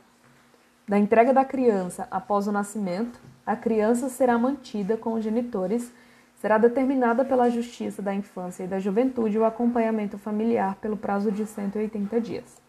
da 0.87 0.97
entrega 0.97 1.33
da 1.33 1.43
criança 1.43 2.07
após 2.09 2.47
o 2.47 2.51
nascimento, 2.51 3.19
a 3.45 3.55
criança 3.55 4.07
será 4.07 4.37
mantida 4.37 4.95
com 4.95 5.13
os 5.13 5.23
genitores, 5.23 5.91
será 6.35 6.57
determinada 6.57 7.25
pela 7.25 7.49
Justiça 7.49 8.01
da 8.01 8.13
Infância 8.13 8.63
e 8.63 8.67
da 8.67 8.79
Juventude 8.79 9.37
o 9.37 9.45
acompanhamento 9.45 10.17
familiar 10.17 10.75
pelo 10.75 10.95
prazo 10.95 11.31
de 11.31 11.45
180 11.45 12.21
dias. 12.21 12.61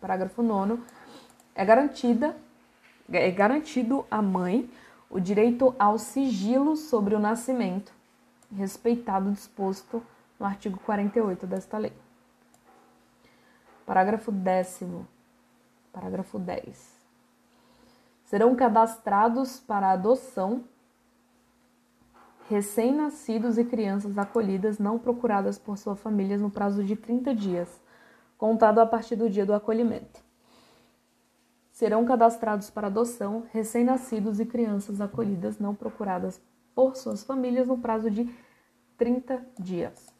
Parágrafo 0.00 0.42
9. 0.42 0.78
É 1.54 1.64
garantida 1.64 2.34
é 3.12 3.30
garantido 3.30 4.06
à 4.10 4.22
mãe 4.22 4.70
o 5.10 5.18
direito 5.18 5.74
ao 5.78 5.98
sigilo 5.98 6.76
sobre 6.76 7.14
o 7.14 7.18
nascimento, 7.18 7.92
respeitado 8.56 9.28
o 9.28 9.32
disposto 9.32 10.02
no 10.40 10.46
artigo 10.46 10.80
48 10.80 11.46
desta 11.46 11.76
lei. 11.76 11.92
Parágrafo 13.84 14.32
10. 14.32 14.84
Parágrafo 15.92 16.38
10. 16.38 16.98
Serão 18.24 18.56
cadastrados 18.56 19.60
para 19.60 19.90
adoção 19.90 20.64
recém-nascidos 22.48 23.58
e 23.58 23.64
crianças 23.64 24.16
acolhidas 24.16 24.78
não 24.78 24.98
procuradas 24.98 25.58
por 25.58 25.76
suas 25.76 26.00
famílias 26.00 26.40
no 26.40 26.50
prazo 26.50 26.82
de 26.82 26.96
30 26.96 27.34
dias, 27.34 27.80
contado 28.38 28.78
a 28.80 28.86
partir 28.86 29.16
do 29.16 29.28
dia 29.28 29.44
do 29.44 29.52
acolhimento. 29.52 30.20
Serão 31.70 32.04
cadastrados 32.04 32.70
para 32.70 32.86
adoção 32.86 33.44
recém-nascidos 33.52 34.40
e 34.40 34.46
crianças 34.46 35.00
acolhidas 35.00 35.58
não 35.58 35.74
procuradas 35.74 36.40
por 36.74 36.96
suas 36.96 37.22
famílias 37.22 37.68
no 37.68 37.78
prazo 37.78 38.10
de 38.10 38.28
30 38.96 39.46
dias. 39.58 40.19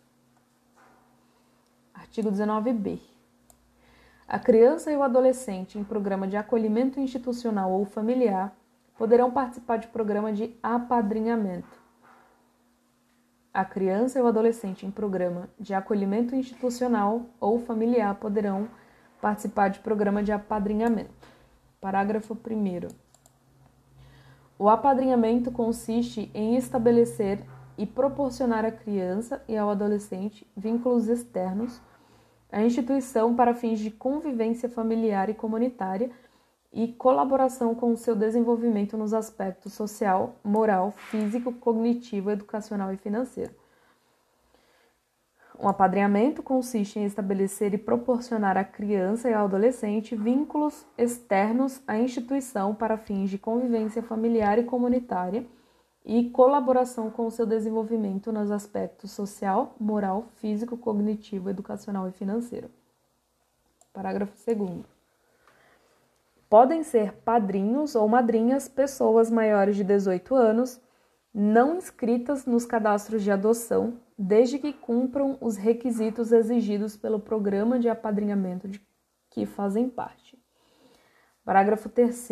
Artigo 2.10 2.32
19b. 2.32 2.98
A 4.26 4.36
criança 4.36 4.90
e 4.90 4.96
o 4.96 5.02
adolescente 5.04 5.78
em 5.78 5.84
programa 5.84 6.26
de 6.26 6.36
acolhimento 6.36 6.98
institucional 6.98 7.70
ou 7.70 7.84
familiar 7.84 8.52
poderão 8.98 9.30
participar 9.30 9.76
de 9.76 9.86
programa 9.86 10.32
de 10.32 10.52
apadrinhamento. 10.60 11.80
A 13.54 13.64
criança 13.64 14.18
e 14.18 14.22
o 14.22 14.26
adolescente 14.26 14.84
em 14.84 14.90
programa 14.90 15.48
de 15.56 15.72
acolhimento 15.72 16.34
institucional 16.34 17.26
ou 17.38 17.60
familiar 17.60 18.16
poderão 18.16 18.68
participar 19.20 19.68
de 19.68 19.78
programa 19.78 20.20
de 20.20 20.32
apadrinhamento. 20.32 21.28
Parágrafo 21.80 22.34
1. 22.34 22.88
O 24.58 24.68
apadrinhamento 24.68 25.52
consiste 25.52 26.28
em 26.34 26.56
estabelecer 26.56 27.38
e 27.78 27.86
proporcionar 27.86 28.64
à 28.64 28.72
criança 28.72 29.40
e 29.46 29.56
ao 29.56 29.70
adolescente 29.70 30.44
vínculos 30.56 31.06
externos 31.06 31.80
à 32.52 32.62
instituição 32.62 33.34
para 33.34 33.54
fins 33.54 33.78
de 33.78 33.90
convivência 33.90 34.68
familiar 34.68 35.28
e 35.28 35.34
comunitária 35.34 36.10
e 36.72 36.88
colaboração 36.88 37.74
com 37.74 37.92
o 37.92 37.96
seu 37.96 38.14
desenvolvimento 38.14 38.96
nos 38.96 39.12
aspectos 39.12 39.72
social, 39.72 40.36
moral, 40.44 40.92
físico, 40.92 41.52
cognitivo, 41.52 42.30
educacional 42.30 42.92
e 42.92 42.96
financeiro. 42.96 43.52
Um 45.58 45.68
apadrinhamento 45.68 46.42
consiste 46.42 46.98
em 46.98 47.04
estabelecer 47.04 47.74
e 47.74 47.78
proporcionar 47.78 48.56
à 48.56 48.64
criança 48.64 49.28
e 49.28 49.34
ao 49.34 49.44
adolescente 49.44 50.16
vínculos 50.16 50.86
externos 50.96 51.82
à 51.86 51.98
instituição 51.98 52.74
para 52.74 52.96
fins 52.96 53.28
de 53.28 53.36
convivência 53.36 54.02
familiar 54.02 54.58
e 54.58 54.64
comunitária 54.64 55.44
e 56.04 56.30
colaboração 56.30 57.10
com 57.10 57.26
o 57.26 57.30
seu 57.30 57.44
desenvolvimento 57.44 58.32
nos 58.32 58.50
aspectos 58.50 59.10
social, 59.10 59.74
moral, 59.78 60.26
físico, 60.36 60.76
cognitivo, 60.76 61.50
educacional 61.50 62.08
e 62.08 62.12
financeiro. 62.12 62.70
Parágrafo 63.92 64.32
2. 64.46 64.84
Podem 66.48 66.82
ser 66.82 67.12
padrinhos 67.12 67.94
ou 67.94 68.08
madrinhas 68.08 68.68
pessoas 68.68 69.30
maiores 69.30 69.76
de 69.76 69.84
18 69.84 70.34
anos, 70.34 70.80
não 71.32 71.76
inscritas 71.76 72.44
nos 72.44 72.66
cadastros 72.66 73.22
de 73.22 73.30
adoção, 73.30 74.00
desde 74.18 74.58
que 74.58 74.72
cumpram 74.72 75.38
os 75.40 75.56
requisitos 75.56 76.32
exigidos 76.32 76.96
pelo 76.96 77.20
programa 77.20 77.78
de 77.78 77.88
apadrinhamento 77.88 78.66
de 78.66 78.80
que 79.30 79.46
fazem 79.46 79.88
parte. 79.88 80.36
Parágrafo 81.44 81.88
3. 81.88 82.30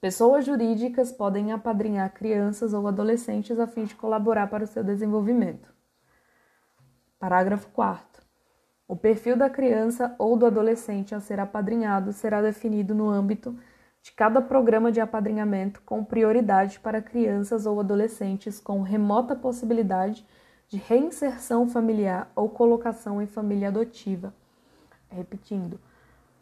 Pessoas 0.00 0.44
jurídicas 0.44 1.10
podem 1.10 1.50
apadrinhar 1.50 2.14
crianças 2.14 2.72
ou 2.72 2.86
adolescentes 2.86 3.58
a 3.58 3.66
fim 3.66 3.84
de 3.84 3.96
colaborar 3.96 4.46
para 4.46 4.62
o 4.62 4.66
seu 4.66 4.84
desenvolvimento. 4.84 5.68
Parágrafo 7.18 7.68
4. 7.70 8.22
O 8.86 8.94
perfil 8.94 9.36
da 9.36 9.50
criança 9.50 10.14
ou 10.16 10.36
do 10.36 10.46
adolescente 10.46 11.16
a 11.16 11.20
ser 11.20 11.40
apadrinhado 11.40 12.12
será 12.12 12.40
definido 12.40 12.94
no 12.94 13.10
âmbito 13.10 13.58
de 14.00 14.12
cada 14.12 14.40
programa 14.40 14.92
de 14.92 15.00
apadrinhamento, 15.00 15.82
com 15.84 16.04
prioridade 16.04 16.78
para 16.78 17.02
crianças 17.02 17.66
ou 17.66 17.80
adolescentes 17.80 18.60
com 18.60 18.82
remota 18.82 19.34
possibilidade 19.34 20.24
de 20.68 20.76
reinserção 20.76 21.68
familiar 21.68 22.30
ou 22.36 22.48
colocação 22.48 23.20
em 23.20 23.26
família 23.26 23.66
adotiva. 23.66 24.32
Repetindo, 25.10 25.80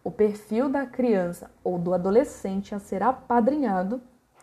o 0.06 0.10
perfil 0.12 0.68
da 0.68 0.86
criança 0.86 1.50
ou 1.64 1.80
do 1.80 1.92
adolescente 1.92 2.72
a 2.72 2.78
ser 2.78 3.02
apadrinhado 3.02 4.00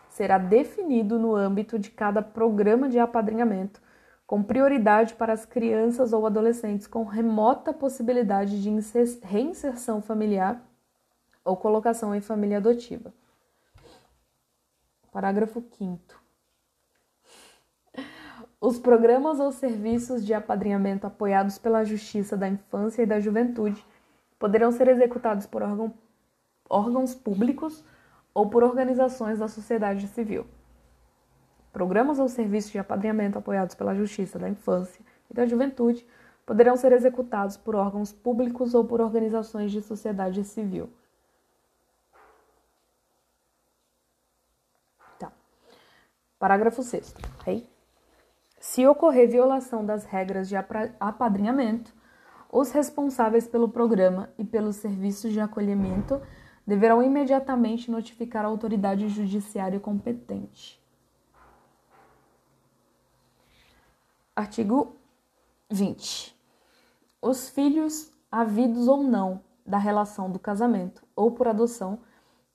será 0.10 0.38
definido 0.38 1.18
no 1.18 1.34
âmbito 1.38 1.80
de 1.80 1.90
cada 1.90 2.22
programa 2.22 2.90
de 2.90 3.00
apadrinhamento, 3.00 3.82
com 4.28 4.44
prioridade 4.44 5.14
para 5.14 5.32
as 5.32 5.46
crianças 5.46 6.12
ou 6.12 6.26
adolescentes 6.26 6.86
com 6.86 7.06
remota 7.06 7.72
possibilidade 7.72 8.62
de 8.62 8.70
reinserção 9.24 10.02
familiar 10.02 10.62
ou 11.46 11.56
colocação 11.56 12.14
em 12.14 12.20
família 12.20 12.58
adotiva. 12.58 13.14
Parágrafo 15.14 15.64
5. 15.78 16.22
Os 18.60 18.78
programas 18.78 19.40
ou 19.40 19.50
serviços 19.54 20.26
de 20.26 20.34
apadrinhamento 20.34 21.08
apoiados 21.08 21.58
pela 21.58 21.86
Justiça 21.86 22.36
da 22.36 22.50
Infância 22.50 23.02
e 23.02 23.06
da 23.06 23.22
Juventude 23.22 23.82
poderão 24.44 24.74
ser 24.74 24.90
executados 24.90 25.46
por 25.46 25.64
órgão, 25.64 25.94
órgãos 26.70 27.16
públicos 27.16 27.82
ou 28.34 28.50
por 28.50 28.62
organizações 28.62 29.40
da 29.40 29.48
sociedade 29.48 30.06
civil. 30.10 30.46
Programas 31.72 32.20
ou 32.20 32.28
serviços 32.28 32.70
de 32.70 32.78
apadrinhamento 32.78 33.40
apoiados 33.40 33.74
pela 33.74 33.96
Justiça 33.96 34.38
da 34.38 34.50
Infância 34.50 35.02
e 35.32 35.34
da 35.34 35.46
Juventude 35.46 36.06
poderão 36.46 36.76
ser 36.76 36.92
executados 36.92 37.56
por 37.56 37.74
órgãos 37.74 38.12
públicos 38.12 38.74
ou 38.74 38.84
por 38.84 39.00
organizações 39.00 39.72
de 39.72 39.82
sociedade 39.82 40.44
civil. 40.44 40.90
Tá. 45.18 45.32
Parágrafo 46.38 46.84
6 46.84 47.16
okay? 47.40 47.66
Se 48.60 48.86
ocorrer 48.86 49.30
violação 49.30 49.86
das 49.86 50.04
regras 50.04 50.50
de 50.50 50.58
apadrinhamento, 51.00 51.94
os 52.54 52.70
responsáveis 52.70 53.48
pelo 53.48 53.68
programa 53.68 54.30
e 54.38 54.46
pelos 54.46 54.76
serviços 54.76 55.34
de 55.34 55.40
acolhimento 55.40 56.22
deverão 56.68 57.02
imediatamente 57.02 57.90
notificar 57.90 58.46
a 58.46 58.48
autoridade 58.48 59.10
judiciária 59.10 59.80
competente. 59.80 60.80
Artigo 64.36 64.96
20. 65.72 66.40
Os 67.20 67.50
filhos, 67.50 68.14
havidos 68.32 68.88
ou 68.88 69.02
não, 69.02 69.42
da 69.66 69.80
relação 69.80 70.30
do 70.30 70.38
casamento 70.38 71.04
ou 71.16 71.32
por 71.32 71.48
adoção, 71.48 72.02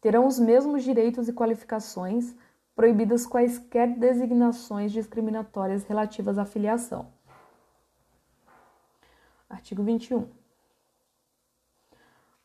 terão 0.01 0.29
os 0.29 0.39
mesmos 0.39 0.85
direitos 0.85 1.29
e 1.29 1.33
qualificações, 1.33 2.37
proibidas 2.77 3.27
quaisquer 3.27 3.99
designações 3.99 4.93
discriminatórias 4.93 5.83
relativas 5.83 6.39
à 6.39 6.45
filiação. 6.45 7.18
Artigo 9.49 9.83
21. 9.83 10.29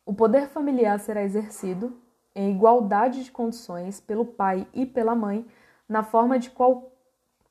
O 0.06 0.14
poder 0.14 0.48
familiar 0.50 1.00
será 1.00 1.24
exercido 1.24 1.98
em 2.36 2.52
igualdade 2.52 3.24
de 3.24 3.32
condições 3.32 4.00
pelo 4.00 4.26
pai 4.26 4.68
e 4.74 4.86
pela 4.86 5.16
mãe 5.16 5.46
na 5.88 6.04
forma 6.04 6.40
de 6.40 6.50
qual 6.50 6.92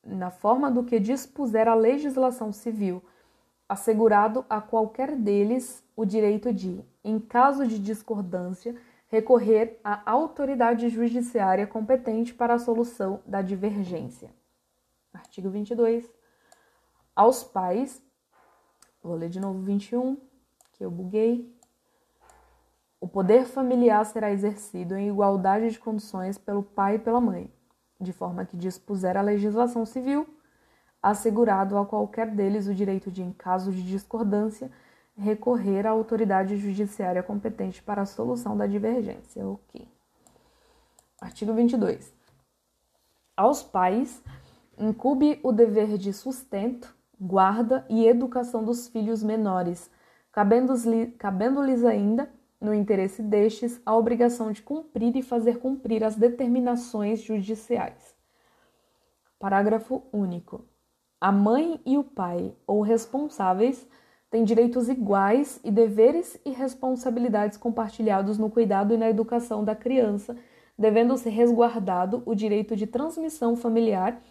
na 0.03 0.29
forma 0.29 0.69
do 0.69 0.83
que 0.83 0.99
dispuser 0.99 1.67
a 1.67 1.73
legislação 1.73 2.51
civil, 2.51 3.01
assegurado 3.69 4.45
a 4.49 4.59
qualquer 4.59 5.15
deles 5.15 5.81
o 5.95 6.03
direito 6.03 6.51
de, 6.51 6.83
em 7.03 7.19
caso 7.19 7.65
de 7.65 7.79
discordância, 7.79 8.75
recorrer 9.07 9.79
à 9.83 10.11
autoridade 10.11 10.89
judiciária 10.89 11.65
competente 11.65 12.33
para 12.33 12.55
a 12.55 12.59
solução 12.59 13.21
da 13.25 13.41
divergência. 13.41 14.29
Artigo 15.13 15.49
22. 15.49 16.11
Aos 17.15 17.43
pais, 17.43 18.01
vou 19.03 19.15
ler 19.15 19.29
de 19.29 19.39
novo 19.39 19.59
21, 19.59 20.17
que 20.73 20.83
eu 20.83 20.89
buguei. 20.89 21.53
O 22.99 23.07
poder 23.07 23.45
familiar 23.45 24.05
será 24.05 24.31
exercido 24.31 24.95
em 24.95 25.09
igualdade 25.09 25.69
de 25.69 25.77
condições 25.77 26.37
pelo 26.37 26.63
pai 26.63 26.95
e 26.95 26.99
pela 26.99 27.19
mãe 27.19 27.51
de 28.03 28.11
forma 28.11 28.45
que 28.45 28.57
dispuser 28.57 29.17
a 29.17 29.21
legislação 29.21 29.85
civil, 29.85 30.27
assegurado 31.01 31.77
a 31.77 31.85
qualquer 31.85 32.29
deles 32.29 32.67
o 32.67 32.75
direito 32.75 33.09
de, 33.09 33.23
em 33.23 33.31
caso 33.31 33.71
de 33.71 33.81
discordância, 33.83 34.69
recorrer 35.15 35.87
à 35.87 35.91
autoridade 35.91 36.57
judiciária 36.57 37.23
competente 37.23 37.81
para 37.81 38.01
a 38.01 38.05
solução 38.05 38.57
da 38.57 38.67
divergência. 38.67 39.45
Ok. 39.45 39.87
Artigo 41.21 41.53
22. 41.53 42.13
Aos 43.35 43.63
pais 43.63 44.21
incube 44.77 45.39
o 45.43 45.51
dever 45.51 45.97
de 45.97 46.11
sustento, 46.11 46.95
guarda 47.23 47.85
e 47.89 48.05
educação 48.05 48.65
dos 48.65 48.89
filhos 48.89 49.23
menores, 49.23 49.89
cabendo-lhes 51.17 51.85
ainda 51.85 52.29
no 52.59 52.73
interesse 52.73 53.21
destes, 53.21 53.81
a 53.85 53.95
obrigação 53.95 54.51
de 54.51 54.61
cumprir 54.61 55.15
e 55.15 55.21
fazer 55.21 55.59
cumprir 55.59 56.03
as 56.03 56.15
determinações 56.15 57.21
judiciais. 57.21 58.15
Parágrafo 59.39 60.03
único. 60.11 60.65
A 61.19 61.31
mãe 61.31 61.79
e 61.85 61.97
o 61.97 62.03
pai, 62.03 62.53
ou 62.67 62.81
responsáveis, 62.81 63.87
têm 64.29 64.43
direitos 64.43 64.89
iguais 64.89 65.59
e 65.63 65.71
deveres 65.71 66.39
e 66.45 66.51
responsabilidades 66.51 67.57
compartilhados 67.57 68.37
no 68.37 68.49
cuidado 68.49 68.93
e 68.93 68.97
na 68.97 69.09
educação 69.09 69.63
da 69.63 69.75
criança, 69.75 70.35
devendo 70.77 71.15
ser 71.17 71.29
resguardado 71.29 72.23
o 72.25 72.33
direito 72.33 72.75
de 72.75 72.87
transmissão 72.87 73.55
familiar 73.55 74.21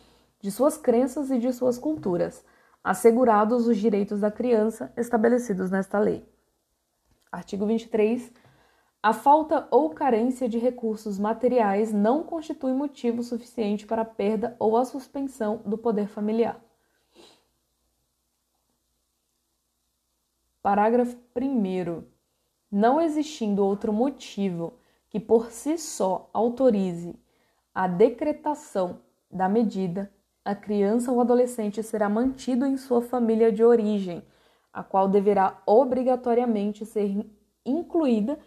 de 0.41 0.51
suas 0.51 0.77
crenças 0.77 1.31
e 1.31 1.39
de 1.39 1.53
suas 1.53 1.79
culturas, 1.79 2.45
assegurados 2.83 3.67
os 3.67 3.77
direitos 3.77 4.21
da 4.21 4.31
criança 4.31 4.93
estabelecidos 4.97 5.71
nesta 5.71 5.99
lei. 5.99 6.27
Artigo 7.31 7.67
23. 7.67 8.33
A 9.03 9.13
falta 9.13 9.67
ou 9.71 9.91
carência 9.91 10.49
de 10.49 10.59
recursos 10.59 11.19
materiais 11.19 11.93
não 11.93 12.23
constitui 12.23 12.73
motivo 12.73 13.23
suficiente 13.23 13.87
para 13.87 14.03
a 14.03 14.05
perda 14.05 14.57
ou 14.59 14.77
a 14.77 14.85
suspensão 14.85 15.63
do 15.65 15.77
poder 15.77 16.07
familiar. 16.07 16.61
Parágrafo 20.63 21.17
1. 21.37 22.05
Não 22.71 23.01
existindo 23.01 23.65
outro 23.65 23.93
motivo 23.93 24.79
que 25.11 25.19
por 25.19 25.51
si 25.51 25.77
só 25.77 26.31
autorize 26.33 27.19
a 27.75 27.89
decretação 27.89 29.01
da 29.31 29.49
medida, 29.49 30.13
a 30.45 30.55
criança 30.55 31.13
ou 31.13 31.21
adolescente 31.21 31.83
será 31.83 32.09
mantido 32.09 32.67
em 32.67 32.77
sua 32.77 33.01
família 33.01 33.53
de 33.53 33.63
origem 33.63 34.23
a 34.73 34.83
qual 34.83 35.09
deverá 35.09 35.61
obrigatoriamente 35.67 36.87
ser 36.87 37.27
incluída 37.65 38.39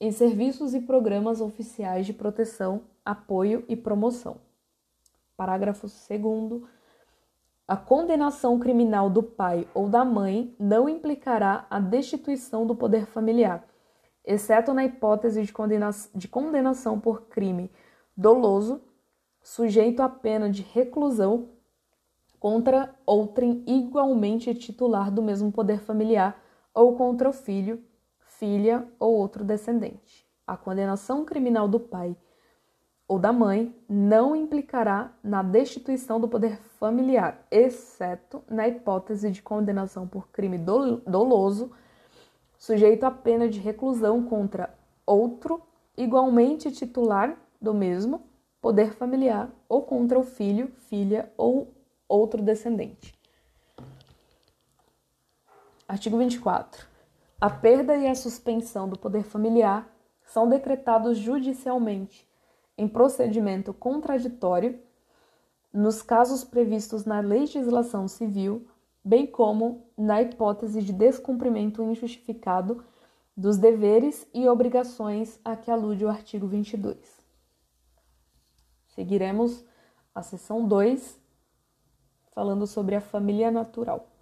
em 0.00 0.12
serviços 0.12 0.74
e 0.74 0.80
programas 0.80 1.40
oficiais 1.40 2.06
de 2.06 2.12
proteção, 2.12 2.82
apoio 3.04 3.64
e 3.68 3.76
promoção. 3.76 4.36
Parágrafo 5.36 5.86
2. 5.86 6.62
A 7.66 7.76
condenação 7.76 8.58
criminal 8.58 9.10
do 9.10 9.22
pai 9.22 9.66
ou 9.74 9.88
da 9.88 10.04
mãe 10.04 10.54
não 10.58 10.88
implicará 10.88 11.66
a 11.70 11.80
destituição 11.80 12.66
do 12.66 12.76
poder 12.76 13.06
familiar, 13.06 13.66
exceto 14.24 14.72
na 14.72 14.84
hipótese 14.84 15.42
de, 15.42 15.52
de 16.14 16.28
condenação 16.28 17.00
por 17.00 17.22
crime 17.22 17.70
doloso, 18.16 18.80
sujeito 19.44 20.00
à 20.00 20.08
pena 20.08 20.48
de 20.48 20.62
reclusão 20.62 21.50
contra 22.40 22.94
outrem 23.04 23.62
igualmente 23.66 24.54
titular 24.54 25.10
do 25.10 25.22
mesmo 25.22 25.52
poder 25.52 25.80
familiar 25.80 26.42
ou 26.72 26.96
contra 26.96 27.28
o 27.28 27.32
filho, 27.32 27.84
filha 28.20 28.88
ou 28.98 29.14
outro 29.14 29.44
descendente. 29.44 30.26
A 30.46 30.56
condenação 30.56 31.26
criminal 31.26 31.68
do 31.68 31.78
pai 31.78 32.16
ou 33.06 33.18
da 33.18 33.34
mãe 33.34 33.74
não 33.86 34.34
implicará 34.34 35.12
na 35.22 35.42
destituição 35.42 36.18
do 36.18 36.26
poder 36.26 36.56
familiar, 36.78 37.46
exceto 37.50 38.42
na 38.48 38.66
hipótese 38.66 39.30
de 39.30 39.42
condenação 39.42 40.08
por 40.08 40.28
crime 40.28 40.56
doloso, 40.58 41.70
sujeito 42.56 43.04
à 43.04 43.10
pena 43.10 43.46
de 43.46 43.60
reclusão 43.60 44.22
contra 44.24 44.74
outro 45.06 45.62
igualmente 45.98 46.72
titular 46.72 47.36
do 47.60 47.74
mesmo 47.74 48.33
poder 48.64 48.94
familiar 48.94 49.50
ou 49.68 49.82
contra 49.82 50.18
o 50.18 50.22
filho, 50.22 50.72
filha 50.88 51.30
ou 51.36 51.70
outro 52.08 52.40
descendente. 52.40 53.14
Artigo 55.86 56.16
24. 56.16 56.86
A 57.38 57.50
perda 57.50 57.94
e 57.94 58.08
a 58.08 58.14
suspensão 58.14 58.88
do 58.88 58.98
poder 58.98 59.22
familiar 59.22 59.86
são 60.22 60.48
decretados 60.48 61.18
judicialmente 61.18 62.26
em 62.78 62.88
procedimento 62.88 63.74
contraditório 63.74 64.80
nos 65.70 66.00
casos 66.00 66.42
previstos 66.42 67.04
na 67.04 67.20
legislação 67.20 68.08
civil, 68.08 68.66
bem 69.04 69.26
como 69.26 69.84
na 69.94 70.22
hipótese 70.22 70.80
de 70.80 70.94
descumprimento 70.94 71.82
injustificado 71.82 72.82
dos 73.36 73.58
deveres 73.58 74.26
e 74.32 74.48
obrigações 74.48 75.38
a 75.44 75.54
que 75.54 75.70
alude 75.70 76.02
o 76.02 76.08
artigo 76.08 76.46
22. 76.46 77.23
Seguiremos 78.94 79.64
a 80.14 80.22
seção 80.22 80.68
2 80.68 81.20
falando 82.32 82.64
sobre 82.64 82.94
a 82.94 83.00
família 83.00 83.50
natural. 83.50 84.13